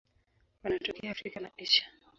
[0.63, 1.83] Wanatokea Afrika na Asia.